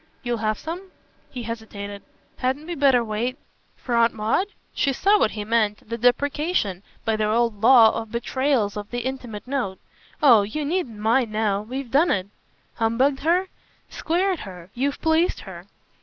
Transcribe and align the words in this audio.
"You'll 0.23 0.37
have 0.39 0.57
some?" 0.57 0.89
He 1.29 1.43
hesitated. 1.43 2.01
"Hadn't 2.37 2.65
we 2.65 2.73
better 2.73 3.03
wait?" 3.03 3.37
"For 3.83 3.93
Aunt 3.93 4.15
Maud?" 4.15 4.47
She 4.73 4.93
saw 4.93 5.19
what 5.19 5.29
he 5.37 5.45
meant 5.45 5.87
the 5.87 5.95
deprecation, 5.95 6.81
by 7.05 7.15
their 7.15 7.29
old 7.29 7.61
law, 7.61 7.91
of 8.01 8.11
betrayals 8.11 8.75
of 8.75 8.89
the 8.89 9.01
intimate 9.05 9.45
note. 9.47 9.77
"Oh 10.19 10.41
you 10.41 10.65
needn't 10.65 10.97
mind 10.97 11.31
now. 11.31 11.61
We've 11.61 11.91
done 11.91 12.09
it!" 12.09 12.29
"Humbugged 12.77 13.19
her?" 13.19 13.49
"Squared 13.91 14.39
her. 14.39 14.71
You've 14.73 14.99
pleased 15.01 15.41
her." 15.41 15.67